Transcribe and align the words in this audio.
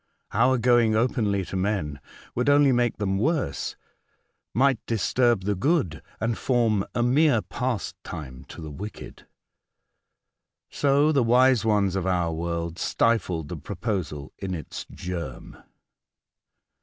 A 0.31 0.31
Strange 0.31 0.39
Proposal, 0.39 0.49
91 0.49 0.49
Our 0.49 0.57
going 0.57 0.95
openly 0.95 1.45
to 1.45 1.55
men 1.55 1.99
would 2.33 2.49
only 2.49 2.71
make 2.71 2.97
them 2.97 3.19
worse— 3.19 3.75
might 4.55 4.83
disturb 4.87 5.43
the 5.43 5.53
good 5.53 6.01
and 6.19 6.35
form 6.35 6.83
a 6.95 7.03
mere 7.03 7.43
pastime 7.43 8.43
to 8.45 8.61
the 8.61 8.71
wicked." 8.71 9.27
So 10.71 11.11
the 11.11 11.23
wise 11.23 11.63
ones 11.63 11.95
of 11.95 12.07
our 12.07 12.33
world 12.33 12.79
stifled 12.79 13.47
the 13.49 13.57
proposal 13.57 14.33
in 14.39 14.55
its 14.55 14.87
germ. 14.89 15.57